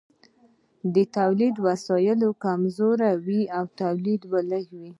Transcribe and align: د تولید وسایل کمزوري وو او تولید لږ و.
د 0.93 0.95
تولید 1.17 1.55
وسایل 1.67 2.21
کمزوري 2.43 3.11
وو 3.25 3.41
او 3.57 3.65
تولید 3.81 4.21
لږ 4.51 4.65
و. 4.79 4.81